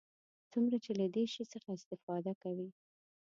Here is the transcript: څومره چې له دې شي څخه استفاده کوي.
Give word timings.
څومره 0.51 0.77
چې 0.83 0.91
له 0.99 1.05
دې 1.15 1.25
شي 1.33 1.43
څخه 1.53 1.67
استفاده 1.77 2.33
کوي. 2.43 2.69